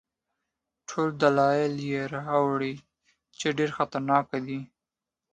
ټول 0.87 1.09
دا 1.13 1.19
دلایل 1.21 1.75
یې 1.91 2.01
راوړي 2.15 2.73
چې 3.39 3.47
ډېر 3.57 3.69
خطرناک 3.77 4.27
دی. 4.47 4.59